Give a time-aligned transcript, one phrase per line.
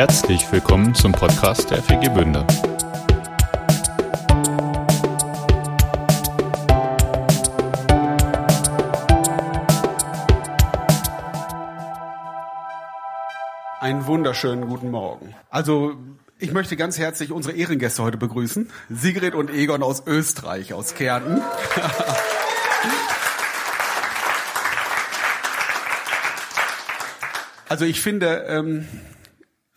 [0.00, 2.46] Herzlich willkommen zum Podcast der FG Bünde.
[13.78, 15.34] Einen wunderschönen guten Morgen.
[15.50, 15.98] Also,
[16.38, 18.70] ich möchte ganz herzlich unsere Ehrengäste heute begrüßen.
[18.88, 21.42] Sigrid und Egon aus Österreich, aus Kärnten.
[27.68, 28.88] Also ich finde, ähm,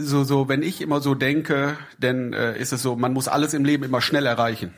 [0.00, 3.54] so, so, wenn ich immer so denke, dann äh, ist es so, man muss alles
[3.54, 4.72] im Leben immer schnell erreichen.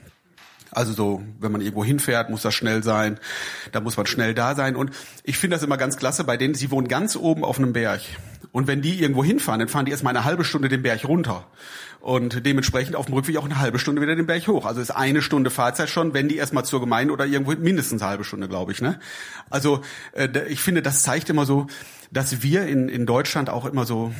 [0.70, 3.18] Also so, wenn man irgendwo hinfährt, muss das schnell sein,
[3.72, 4.74] da muss man schnell da sein.
[4.74, 4.90] Und
[5.22, 8.00] ich finde das immer ganz klasse bei denen, sie wohnen ganz oben auf einem Berg.
[8.52, 11.46] Und wenn die irgendwo hinfahren, dann fahren die erstmal eine halbe Stunde den Berg runter.
[12.00, 14.66] Und dementsprechend auf dem Rückweg auch eine halbe Stunde wieder den Berg hoch.
[14.66, 18.10] Also ist eine Stunde Fahrzeit schon, wenn die erstmal zur Gemeinde oder irgendwo mindestens eine
[18.10, 18.82] halbe Stunde, glaube ich.
[18.82, 18.98] Ne?
[19.50, 21.66] Also äh, ich finde, das zeigt immer so,
[22.10, 24.12] dass wir in, in Deutschland auch immer so,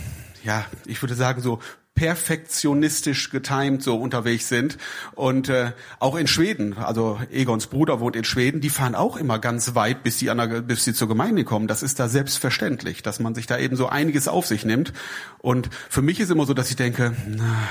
[0.45, 1.59] ja, ich würde sagen, so
[1.95, 4.79] perfektionistisch getimed so unterwegs sind
[5.15, 9.39] und äh, auch in Schweden, also Egons Bruder wohnt in Schweden, die fahren auch immer
[9.39, 11.69] ganz weit, bis sie an der, bis sie zur Gemeinde kommen.
[11.69, 14.93] Das ist da selbstverständlich, dass man sich da eben so einiges auf sich nimmt.
[15.39, 17.69] Und für mich ist immer so, dass ich denke, na,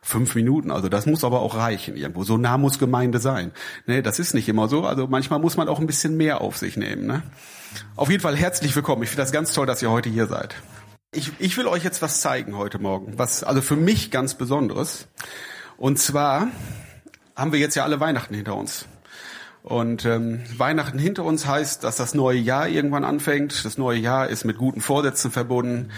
[0.00, 2.24] fünf Minuten, also das muss aber auch reichen irgendwo.
[2.24, 3.52] So nah muss Gemeinde sein.
[3.86, 4.84] Nee, das ist nicht immer so.
[4.84, 7.06] Also manchmal muss man auch ein bisschen mehr auf sich nehmen.
[7.06, 7.22] Ne?
[7.96, 9.02] Auf jeden Fall herzlich willkommen.
[9.02, 10.56] Ich finde das ganz toll, dass ihr heute hier seid.
[11.14, 15.08] Ich, ich will euch jetzt was zeigen heute Morgen, was also für mich ganz Besonderes.
[15.76, 16.48] Und zwar
[17.36, 18.86] haben wir jetzt ja alle Weihnachten hinter uns.
[19.62, 23.62] Und ähm, Weihnachten hinter uns heißt, dass das neue Jahr irgendwann anfängt.
[23.66, 25.90] Das neue Jahr ist mit guten Vorsätzen verbunden.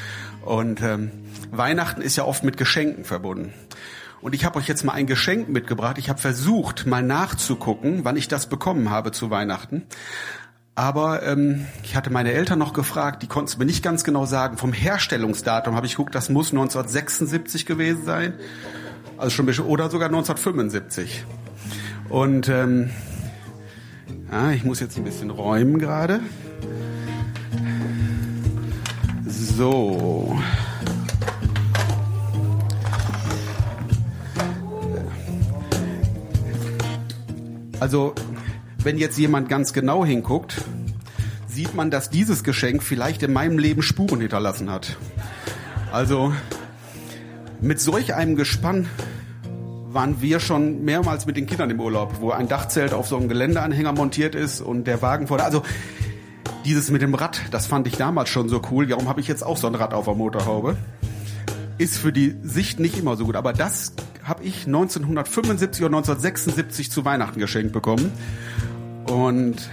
[0.44, 1.12] Und ähm,
[1.52, 3.54] Weihnachten ist ja oft mit Geschenken verbunden.
[4.20, 5.96] Und ich habe euch jetzt mal ein Geschenk mitgebracht.
[5.98, 9.86] Ich habe versucht, mal nachzugucken, wann ich das bekommen habe zu Weihnachten.
[10.76, 14.26] Aber ähm, ich hatte meine Eltern noch gefragt, die konnten es mir nicht ganz genau
[14.26, 14.56] sagen.
[14.56, 18.34] Vom Herstellungsdatum habe ich geguckt, das muss 1976 gewesen sein.
[19.16, 21.24] Also schon bisschen, oder sogar 1975.
[22.08, 22.90] Und ähm,
[24.32, 26.20] ja, ich muss jetzt ein bisschen räumen gerade.
[29.26, 30.36] So.
[37.78, 38.14] Also
[38.84, 40.60] wenn jetzt jemand ganz genau hinguckt,
[41.48, 44.96] sieht man, dass dieses Geschenk vielleicht in meinem Leben Spuren hinterlassen hat.
[45.90, 46.32] Also
[47.60, 48.88] mit solch einem Gespann
[49.88, 53.28] waren wir schon mehrmals mit den Kindern im Urlaub, wo ein Dachzelt auf so einem
[53.28, 55.46] Geländeanhänger montiert ist und der Wagen vor der.
[55.46, 55.62] Also
[56.64, 58.90] dieses mit dem Rad, das fand ich damals schon so cool.
[58.90, 60.76] Warum habe ich jetzt auch so ein Rad auf der Motorhaube?
[61.78, 63.92] Ist für die Sicht nicht immer so gut, aber das
[64.24, 68.12] habe ich 1975 oder 1976 zu Weihnachten geschenkt bekommen.
[69.06, 69.70] Und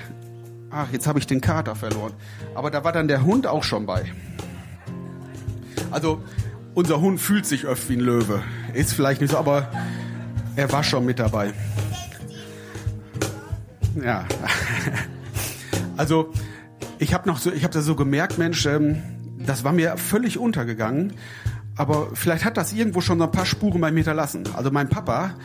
[0.70, 2.14] ach, jetzt habe ich den Kater verloren.
[2.56, 4.12] Aber da war dann der Hund auch schon bei.
[5.90, 6.22] Also
[6.74, 8.42] unser Hund fühlt sich öfter wie ein Löwe.
[8.74, 9.70] Ist vielleicht nicht so, aber
[10.56, 11.54] er war schon mit dabei.
[14.04, 14.26] Ja.
[15.98, 16.32] Also
[16.98, 19.04] ich habe noch so, ich habe da so gemerkt, Mensch, ähm,
[19.38, 21.14] das war mir völlig untergegangen.
[21.76, 24.44] Aber vielleicht hat das irgendwo schon so ein paar Spuren bei mir hinterlassen.
[24.56, 25.36] Also mein Papa,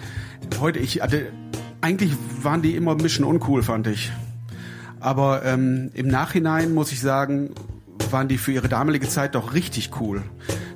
[0.58, 1.30] heute, ich hatte
[1.80, 4.12] eigentlich waren die immer ein bisschen uncool, fand ich.
[5.00, 7.50] Aber ähm, im Nachhinein muss ich sagen,
[8.10, 10.22] waren die für ihre damalige Zeit doch richtig cool.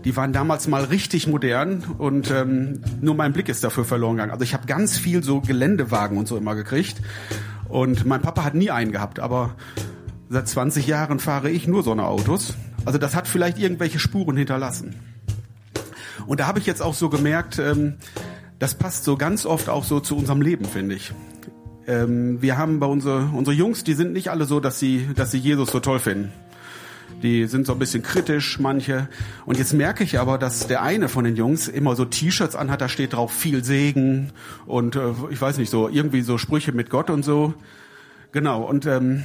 [0.05, 4.33] Die waren damals mal richtig modern und ähm, nur mein Blick ist dafür verloren gegangen.
[4.33, 7.00] Also ich habe ganz viel so Geländewagen und so immer gekriegt
[7.69, 9.55] und mein Papa hat nie einen gehabt, aber
[10.28, 12.55] seit 20 Jahren fahre ich nur so eine Autos.
[12.84, 14.94] Also das hat vielleicht irgendwelche Spuren hinterlassen.
[16.27, 17.94] Und da habe ich jetzt auch so gemerkt, ähm,
[18.60, 21.12] das passt so ganz oft auch so zu unserem Leben, finde ich.
[21.88, 25.32] Ähm, wir haben bei unsere, unsere Jungs, die sind nicht alle so, dass sie, dass
[25.32, 26.31] sie Jesus so toll finden.
[27.22, 29.09] Die sind so ein bisschen kritisch, manche.
[29.47, 32.82] Und jetzt merke ich aber, dass der eine von den Jungs immer so T-Shirts anhat,
[32.82, 34.31] da steht drauf viel Segen
[34.66, 37.54] und äh, ich weiß nicht so, irgendwie so Sprüche mit Gott und so.
[38.32, 39.25] Genau, und ähm,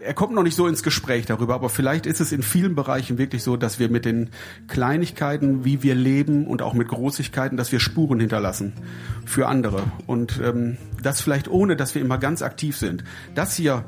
[0.00, 3.16] er kommt noch nicht so ins Gespräch darüber, aber vielleicht ist es in vielen Bereichen
[3.16, 4.30] wirklich so, dass wir mit den
[4.66, 8.72] Kleinigkeiten, wie wir leben und auch mit Großigkeiten, dass wir Spuren hinterlassen
[9.24, 9.84] für andere.
[10.06, 13.04] Und ähm, das vielleicht ohne, dass wir immer ganz aktiv sind.
[13.36, 13.84] Das hier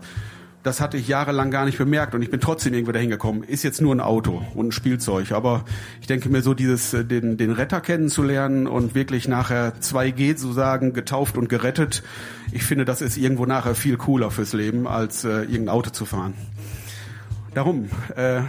[0.62, 3.43] das hatte ich jahrelang gar nicht bemerkt und ich bin trotzdem irgendwo dahin gekommen.
[3.43, 5.64] Ist jetzt nur ein Auto und ein Spielzeug, aber
[6.00, 10.53] ich denke mir so dieses äh, den den Retter kennenzulernen und wirklich nachher 2G zu
[10.53, 12.03] sagen, getauft und gerettet.
[12.53, 16.05] Ich finde, das ist irgendwo nachher viel cooler fürs Leben als äh, irgendein Auto zu
[16.05, 16.35] fahren.
[17.55, 18.43] Darum äh,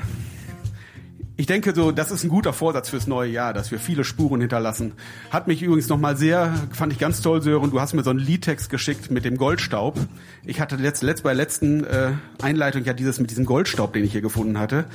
[1.35, 4.41] ich denke so, das ist ein guter Vorsatz fürs neue Jahr, dass wir viele Spuren
[4.41, 4.93] hinterlassen.
[5.31, 8.19] Hat mich übrigens nochmal sehr, fand ich ganz toll, Sören, du hast mir so einen
[8.19, 9.97] Liedtext geschickt mit dem Goldstaub.
[10.45, 14.03] Ich hatte letzt, letzt bei der letzten äh, Einleitung ja dieses mit diesem Goldstaub, den
[14.03, 14.85] ich hier gefunden hatte.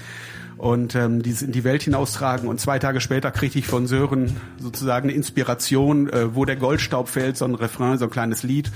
[0.59, 2.49] Und ähm, die in die Welt hinaustragen.
[2.49, 7.09] Und zwei Tage später kriegte ich von Sören sozusagen eine Inspiration, äh, wo der Goldstaub
[7.09, 8.71] fällt, so ein Refrain, so ein kleines Lied.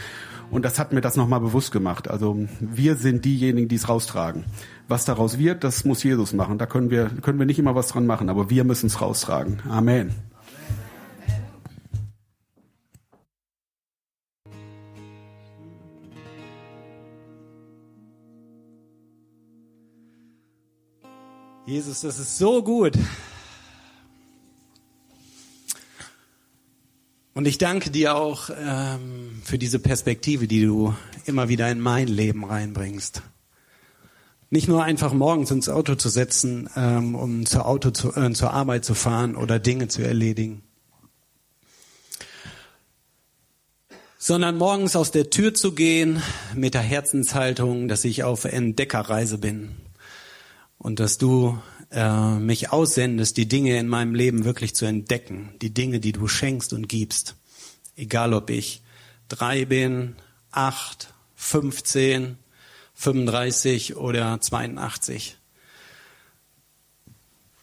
[0.50, 2.08] Und das hat mir das nochmal bewusst gemacht.
[2.08, 4.44] Also wir sind diejenigen, die es raustragen.
[4.86, 6.58] Was daraus wird, das muss Jesus machen.
[6.58, 9.60] Da können wir, können wir nicht immer was dran machen, aber wir müssen es raustragen.
[9.68, 10.10] Amen.
[21.64, 22.94] Jesus, das ist so gut.
[27.34, 30.92] Und ich danke dir auch ähm, für diese Perspektive, die du
[31.24, 33.22] immer wieder in mein Leben reinbringst.
[34.50, 38.52] Nicht nur einfach morgens ins Auto zu setzen, ähm, um zur, Auto zu, äh, zur
[38.52, 40.62] Arbeit zu fahren oder Dinge zu erledigen,
[44.18, 46.20] sondern morgens aus der Tür zu gehen
[46.56, 49.76] mit der Herzenshaltung, dass ich auf Entdeckerreise bin
[50.82, 51.62] und dass du
[51.92, 56.26] äh, mich aussendest, die Dinge in meinem Leben wirklich zu entdecken, die Dinge, die du
[56.26, 57.36] schenkst und gibst.
[57.94, 58.82] Egal ob ich
[59.28, 60.16] drei bin,
[60.50, 62.36] acht, 15,
[62.94, 65.36] 35 oder 82.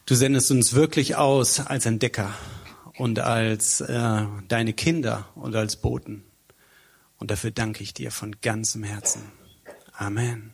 [0.05, 2.33] Du sendest uns wirklich aus als Entdecker
[2.97, 6.23] und als äh, deine Kinder und als Boten.
[7.17, 9.23] Und dafür danke ich dir von ganzem Herzen.
[9.91, 10.53] Amen.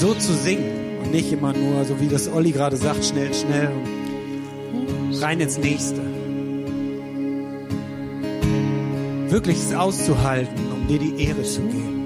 [0.00, 3.70] so zu singen und nicht immer nur, so wie das Olli gerade sagt, schnell, schnell
[4.72, 6.00] und rein ins Nächste.
[9.28, 12.04] Wirklich es auszuhalten, um dir die Ehre zu geben.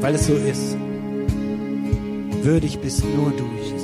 [0.00, 0.76] Weil es so ist.
[2.42, 3.83] Würdig bist nur du, Jesus.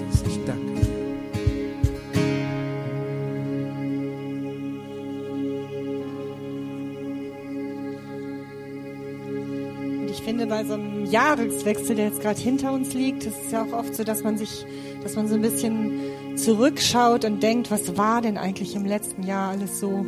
[10.50, 13.94] Bei so einem Jahreswechsel, der jetzt gerade hinter uns liegt, ist es ja auch oft
[13.94, 14.66] so, dass man sich,
[15.02, 16.00] dass man so ein bisschen
[16.34, 20.04] zurückschaut und denkt, was war denn eigentlich im letzten Jahr alles so?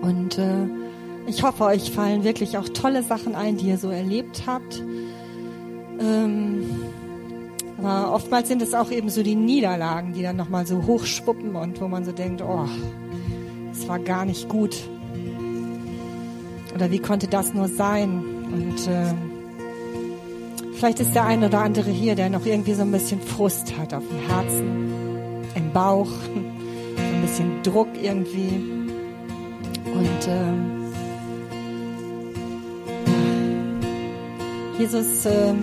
[0.00, 0.68] Und äh,
[1.26, 4.80] ich hoffe, euch fallen wirklich auch tolle Sachen ein, die ihr so erlebt habt.
[5.98, 6.64] Ähm,
[7.78, 11.80] aber oftmals sind es auch eben so die Niederlagen, die dann nochmal so hochschwuppen und
[11.80, 12.68] wo man so denkt, oh,
[13.72, 14.76] es war gar nicht gut.
[16.72, 18.33] Oder wie konnte das nur sein?
[18.52, 19.14] Und äh,
[20.76, 23.94] vielleicht ist der eine oder andere hier, der noch irgendwie so ein bisschen Frust hat
[23.94, 28.82] auf dem Herzen, im Bauch, ein bisschen Druck irgendwie.
[29.86, 30.74] Und äh,
[34.78, 35.54] Jesus äh,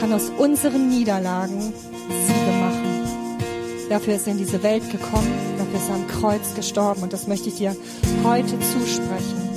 [0.00, 2.88] kann aus unseren Niederlagen Siege machen.
[3.88, 7.26] Dafür ist er in diese Welt gekommen, dafür ist er am Kreuz gestorben und das
[7.26, 7.74] möchte ich dir
[8.22, 9.47] heute zusprechen.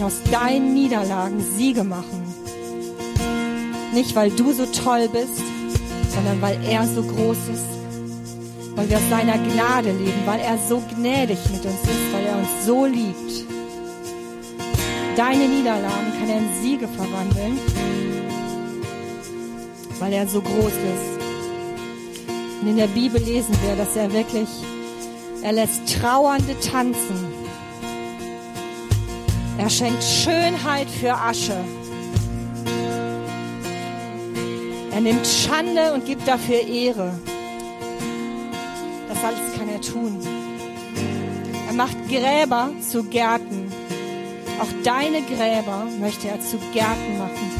[0.00, 2.24] Kann aus deinen Niederlagen Siege machen.
[3.92, 5.42] Nicht, weil du so toll bist,
[6.14, 8.76] sondern weil er so groß ist.
[8.76, 12.38] Weil wir aus seiner Gnade leben, weil er so gnädig mit uns ist, weil er
[12.38, 13.44] uns so liebt.
[15.16, 17.58] Deine Niederlagen kann er in Siege verwandeln
[19.98, 21.20] weil er so groß ist.
[22.62, 24.48] Und in der Bibel lesen wir, dass er wirklich,
[25.42, 27.39] er lässt Trauernde tanzen.
[29.60, 31.54] Er schenkt Schönheit für Asche.
[34.90, 37.12] Er nimmt Schande und gibt dafür Ehre.
[39.06, 40.18] Das alles kann er tun.
[41.68, 43.70] Er macht Gräber zu Gärten.
[44.62, 47.50] Auch deine Gräber möchte er zu Gärten machen.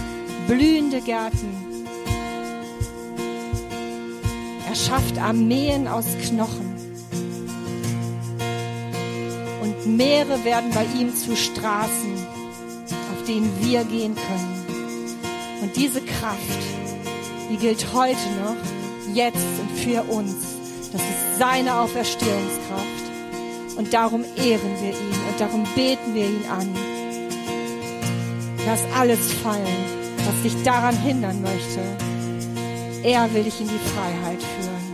[0.49, 1.85] Blühende Gärten.
[4.67, 6.70] Er schafft Armeen aus Knochen.
[9.87, 12.41] Meere werden bei ihm zu Straßen.
[13.31, 14.65] den wir gehen können.
[15.63, 16.41] Und diese Kraft,
[17.51, 18.57] die gilt heute noch,
[19.15, 20.35] jetzt und für uns.
[20.93, 23.05] Das ist seine Auferstehungskraft.
[23.77, 26.69] Und darum ehren wir ihn und darum beten wir ihn an.
[28.67, 29.85] Lass alles fallen,
[30.27, 31.81] was dich daran hindern möchte.
[33.03, 34.90] Er will dich in die Freiheit führen.